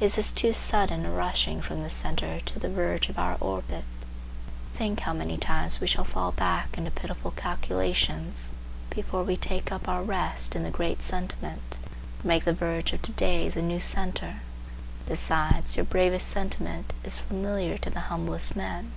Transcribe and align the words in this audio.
Is 0.00 0.14
this 0.16 0.32
too 0.32 0.54
sudden 0.54 1.04
a 1.04 1.10
rushing 1.10 1.60
from 1.60 1.82
the 1.82 1.90
centre 1.90 2.40
to 2.40 2.58
the 2.58 2.70
verge 2.70 3.10
of 3.10 3.18
our 3.18 3.36
orbit? 3.42 3.84
Think 4.72 5.00
how 5.00 5.12
many 5.12 5.36
times 5.36 5.80
we 5.80 5.86
shall 5.86 6.02
fall 6.02 6.32
back 6.32 6.78
into 6.78 6.90
pitiful 6.90 7.32
calculations 7.32 8.52
before 8.88 9.22
we 9.22 9.36
take 9.36 9.70
up 9.70 9.86
our 9.86 10.02
rest 10.02 10.56
in 10.56 10.62
the 10.62 10.70
great 10.70 11.02
sentiment, 11.02 11.76
or 12.24 12.26
make 12.26 12.44
the 12.44 12.54
verge 12.54 12.94
of 12.94 13.02
to 13.02 13.12
day 13.12 13.50
the 13.50 13.60
new 13.60 13.78
centre. 13.78 14.36
Besides, 15.04 15.76
your 15.76 15.84
bravest 15.84 16.28
sentiment 16.28 16.94
is 17.04 17.18
familiar 17.20 17.76
to 17.76 17.90
the 17.90 18.00
humblest 18.08 18.56
men. 18.56 18.92